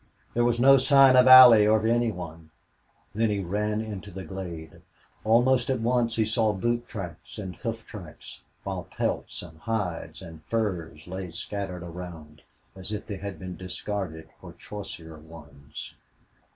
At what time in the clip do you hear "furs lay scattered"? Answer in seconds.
10.43-11.83